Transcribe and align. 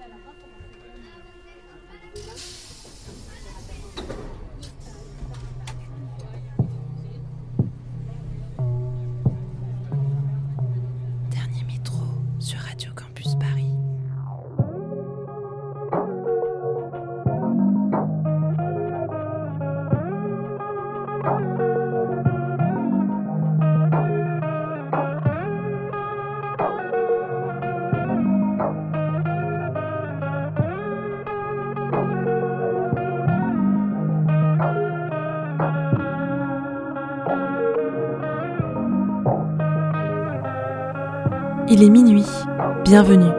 Gracias. 0.00 0.59
Il 41.80 41.86
est 41.86 41.88
minuit. 41.88 42.26
Bienvenue. 42.84 43.30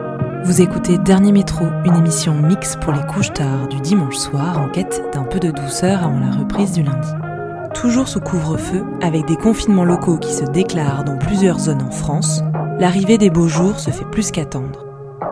Vous 0.42 0.60
écoutez 0.60 0.98
Dernier 0.98 1.30
Métro, 1.30 1.64
une 1.84 1.94
émission 1.94 2.34
mix 2.34 2.74
pour 2.74 2.92
les 2.92 3.06
couches 3.06 3.32
tard 3.32 3.68
du 3.68 3.80
dimanche 3.80 4.16
soir 4.16 4.60
en 4.60 4.68
quête 4.68 5.00
d'un 5.12 5.22
peu 5.22 5.38
de 5.38 5.52
douceur 5.52 6.02
avant 6.02 6.18
la 6.18 6.32
reprise 6.32 6.72
du 6.72 6.82
lundi. 6.82 7.08
Toujours 7.72 8.08
sous 8.08 8.18
couvre-feu, 8.18 8.82
avec 9.00 9.26
des 9.26 9.36
confinements 9.36 9.84
locaux 9.84 10.18
qui 10.18 10.32
se 10.32 10.42
déclarent 10.42 11.04
dans 11.04 11.18
plusieurs 11.18 11.60
zones 11.60 11.82
en 11.82 11.92
France, 11.92 12.42
l'arrivée 12.80 13.16
des 13.16 13.30
beaux 13.30 13.46
jours 13.46 13.78
se 13.78 13.90
fait 13.90 14.10
plus 14.10 14.32
qu'attendre. 14.32 14.86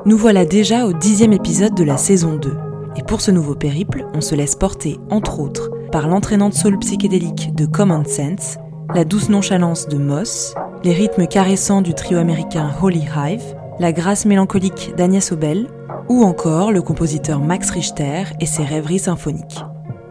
Nous 0.06 0.16
voilà 0.16 0.44
déjà 0.44 0.86
au 0.86 0.92
dixième 0.92 1.32
épisode 1.32 1.74
de 1.74 1.82
la 1.82 1.96
saison 1.96 2.36
2. 2.36 2.56
Et 2.94 3.02
pour 3.02 3.22
ce 3.22 3.32
nouveau 3.32 3.56
périple, 3.56 4.06
on 4.14 4.20
se 4.20 4.36
laisse 4.36 4.54
porter, 4.54 5.00
entre 5.10 5.40
autres, 5.40 5.68
par 5.90 6.06
l'entraînante 6.06 6.54
soul 6.54 6.78
psychédélique 6.78 7.56
de 7.56 7.66
Common 7.66 8.04
Sense, 8.04 8.56
la 8.94 9.04
douce 9.04 9.30
nonchalance 9.30 9.88
de 9.88 9.98
Moss, 9.98 10.54
les 10.82 10.92
rythmes 10.92 11.26
caressants 11.26 11.82
du 11.82 11.94
trio 11.94 12.18
américain 12.18 12.70
Holy 12.80 13.04
Hive, 13.14 13.54
la 13.78 13.92
grâce 13.92 14.24
mélancolique 14.24 14.94
d'Agnès 14.96 15.32
Obel, 15.32 15.66
ou 16.08 16.24
encore 16.24 16.72
le 16.72 16.82
compositeur 16.82 17.40
Max 17.40 17.70
Richter 17.70 18.24
et 18.40 18.46
ses 18.46 18.64
rêveries 18.64 18.98
symphoniques. 18.98 19.60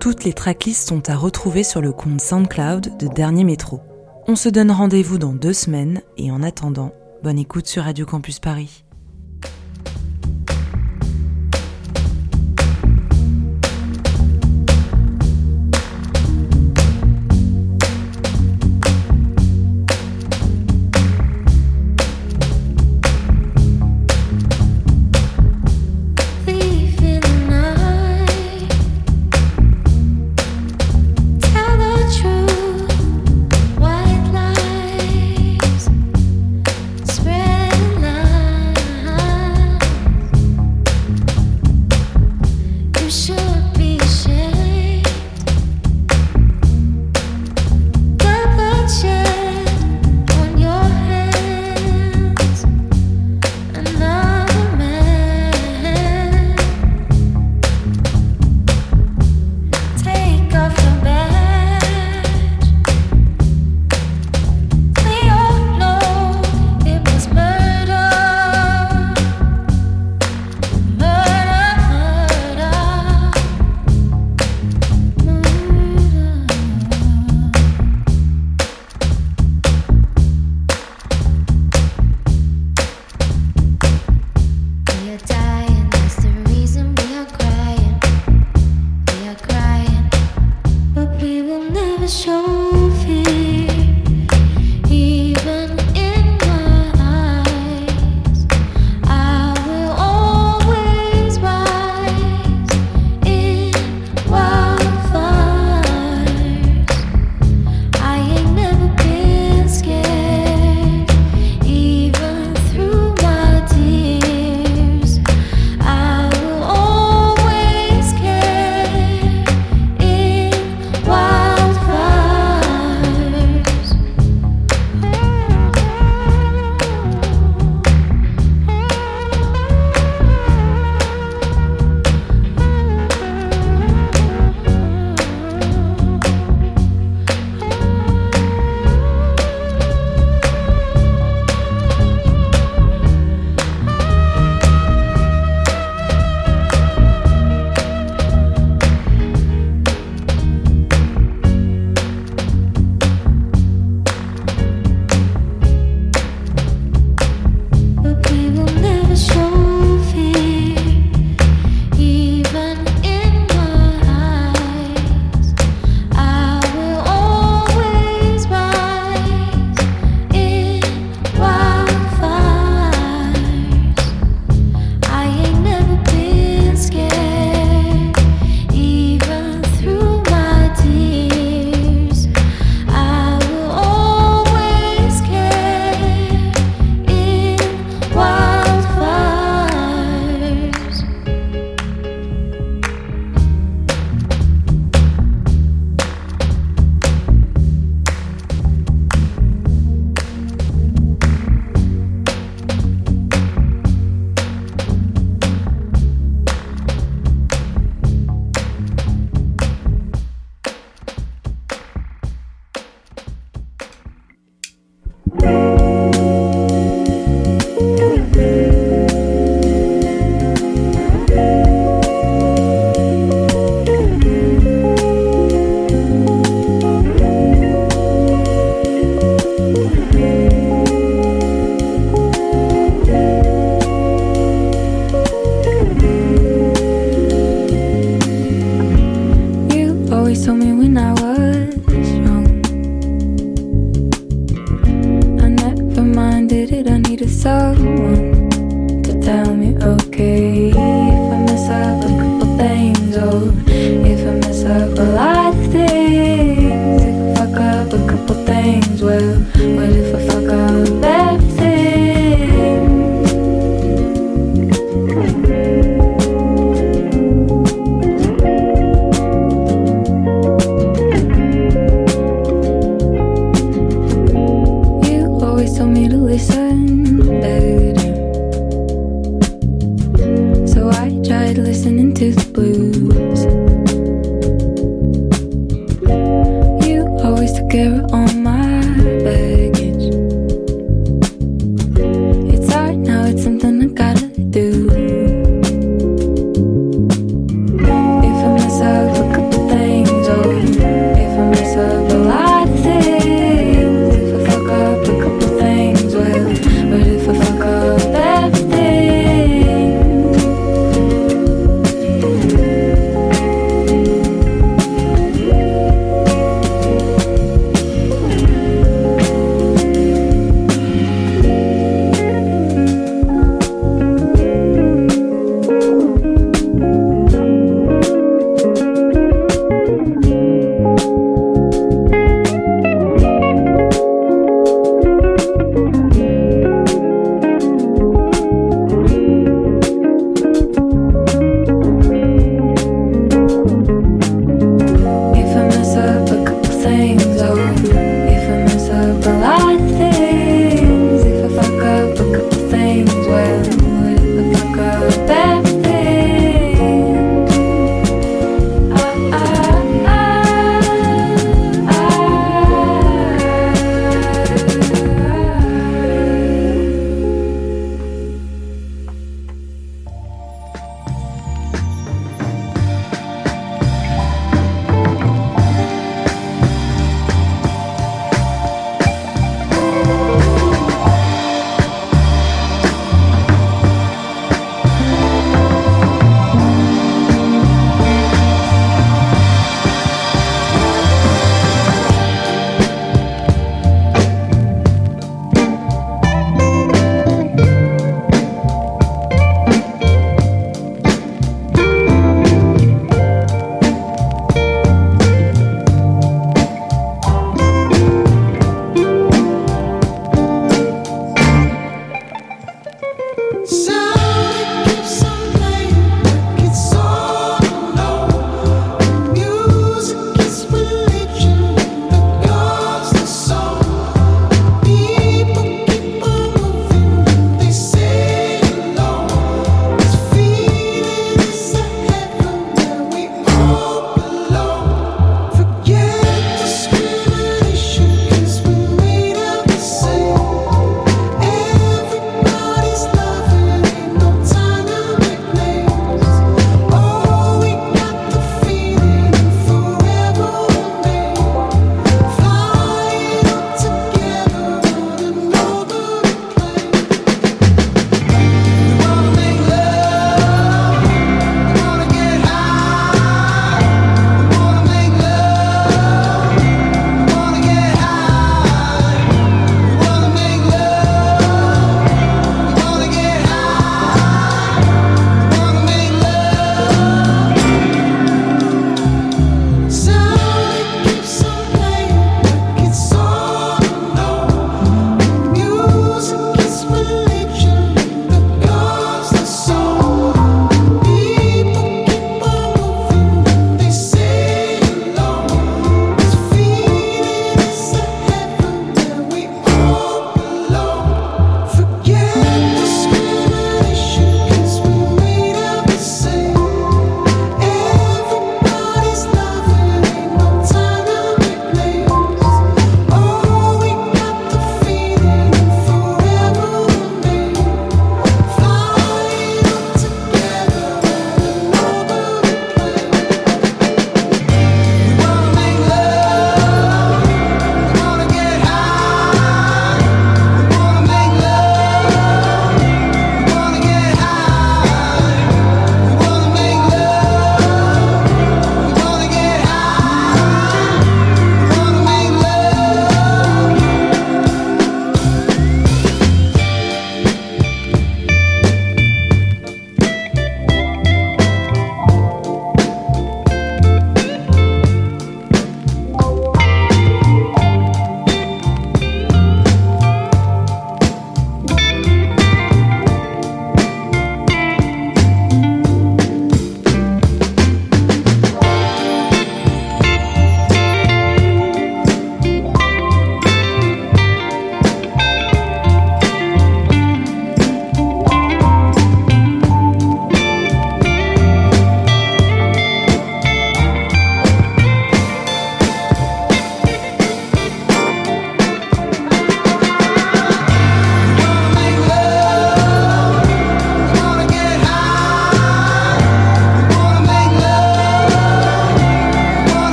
Toutes 0.00 0.24
les 0.24 0.32
tracklists 0.32 0.88
sont 0.88 1.08
à 1.08 1.16
retrouver 1.16 1.64
sur 1.64 1.80
le 1.80 1.92
compte 1.92 2.20
SoundCloud 2.20 2.96
de 2.98 3.06
Dernier 3.08 3.44
Métro. 3.44 3.80
On 4.26 4.36
se 4.36 4.48
donne 4.48 4.70
rendez-vous 4.70 5.18
dans 5.18 5.32
deux 5.32 5.52
semaines 5.52 6.00
et 6.16 6.30
en 6.30 6.42
attendant, 6.42 6.92
bonne 7.22 7.38
écoute 7.38 7.66
sur 7.66 7.84
Radio 7.84 8.06
Campus 8.06 8.38
Paris. 8.38 8.83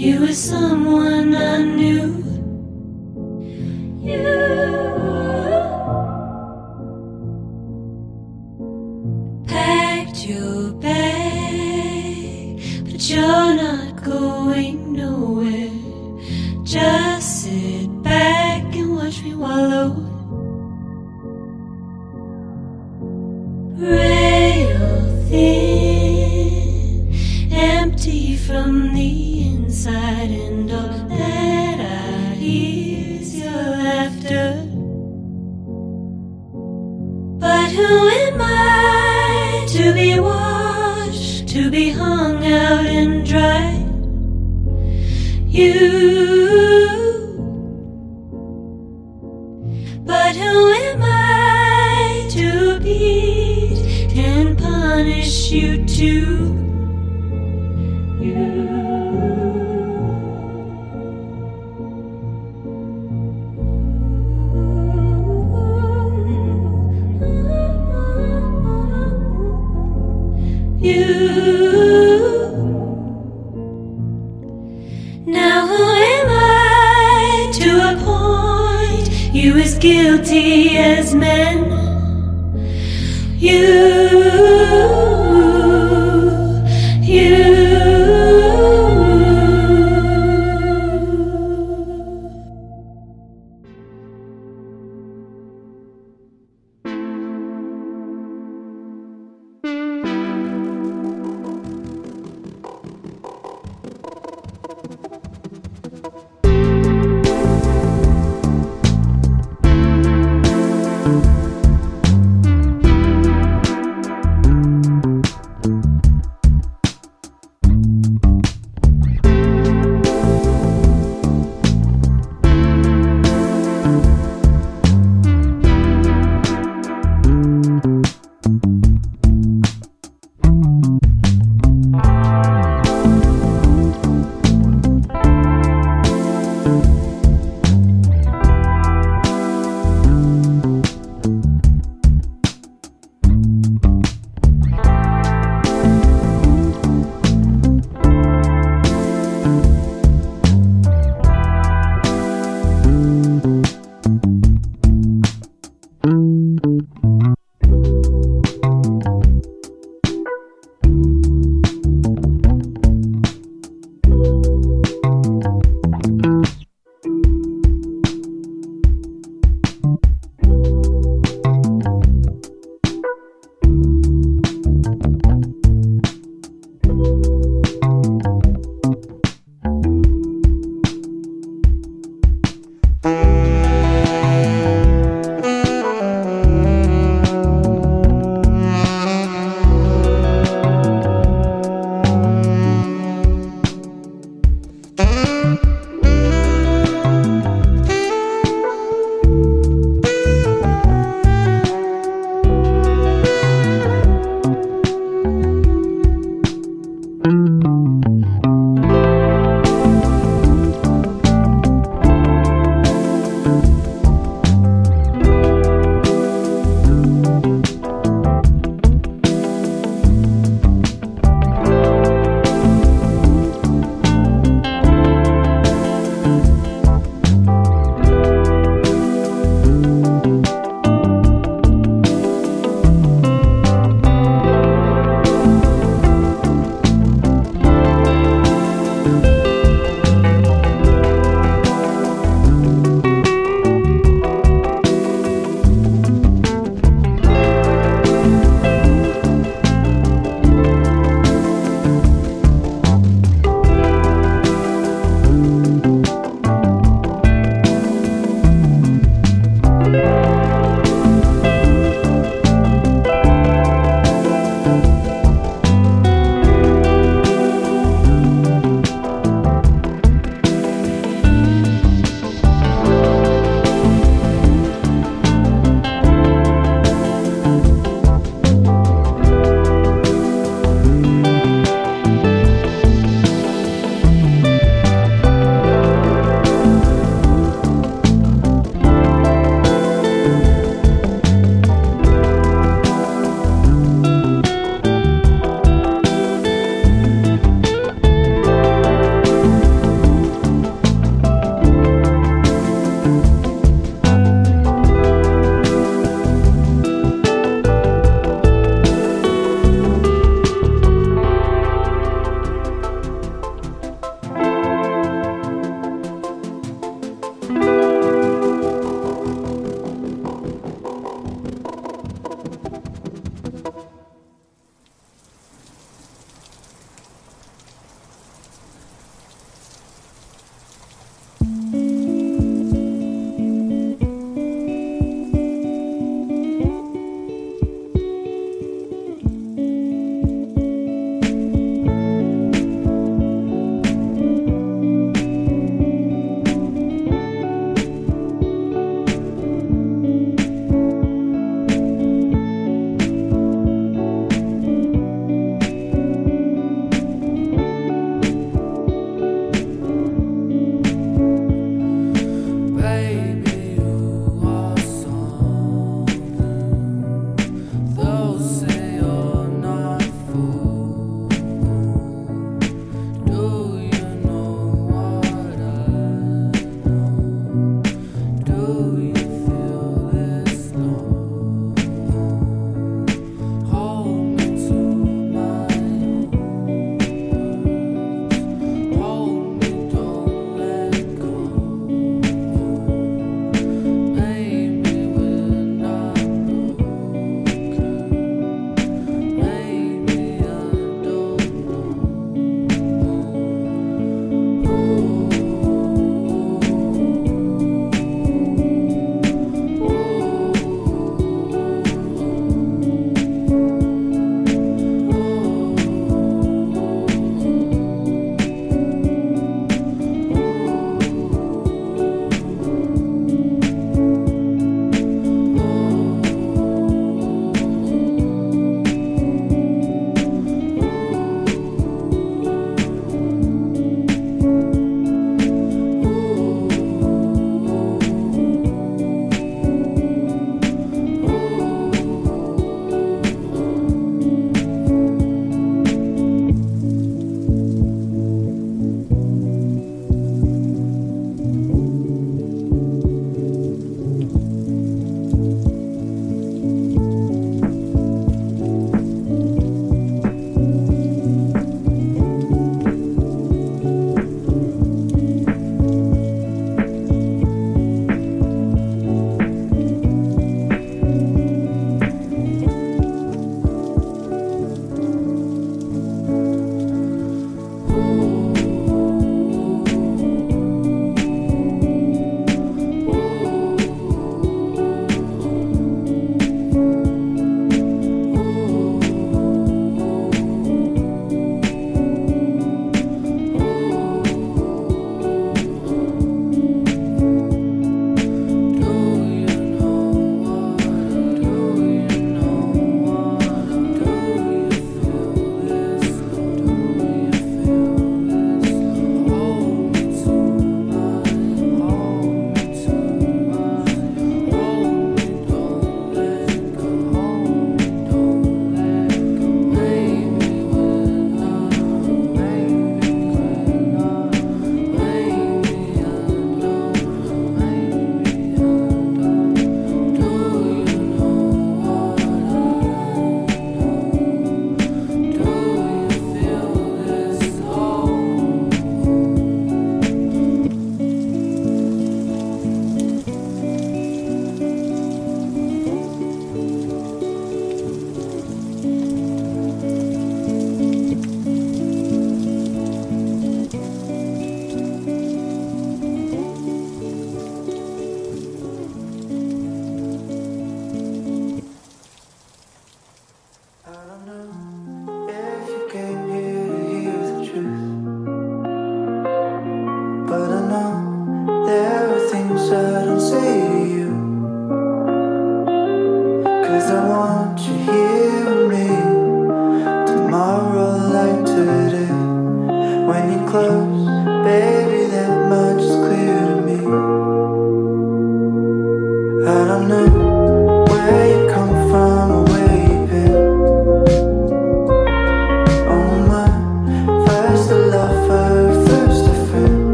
You 0.00 0.18
were 0.18 0.32
someone 0.32 1.34
I 1.34 1.62
knew? 1.62 2.29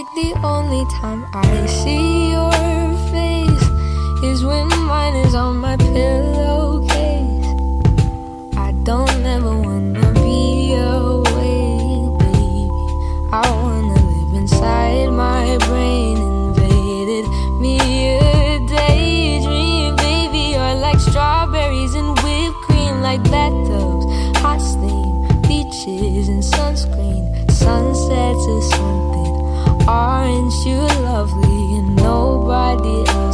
like 0.00 0.14
the 0.14 0.32
only 0.46 0.86
time 0.86 1.26
I 1.34 1.66
see 1.66 2.30
your 2.30 2.52
face 3.12 3.66
is 4.24 4.42
when 4.42 4.66
mine 4.68 5.14
is 5.26 5.34
on 5.34 5.58
my 5.58 5.76
pillowcase. 5.76 7.48
I 8.56 8.72
don't 8.82 9.26
ever 9.36 9.54
wanna 9.66 10.10
be 10.14 10.72
away, 10.72 12.08
baby. 12.18 12.70
I 13.30 13.44
wanna 13.62 14.00
live 14.10 14.34
inside 14.42 15.10
my 15.10 15.58
brain, 15.68 16.16
invaded 16.16 17.26
me 17.60 17.76
a 18.16 18.58
daydream, 18.76 19.96
baby. 19.96 20.42
You're 20.54 20.76
like 20.86 21.00
strawberries 21.00 21.92
and 21.92 22.18
whipped 22.22 22.60
cream, 22.66 23.02
like 23.02 23.22
bathtubs, 23.24 24.06
hot 24.38 24.62
steam, 24.62 25.12
beaches 25.42 26.28
and 26.32 26.42
sunscreen, 26.42 27.22
sunsets 27.50 28.44
or 28.54 28.62
something. 28.62 29.29
Aren't 29.90 30.54
you 30.64 30.78
lovely? 31.02 31.74
And 31.74 31.96
nobody 31.96 33.04
else. 33.08 33.29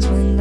sounds 0.00 0.06
when 0.06 0.31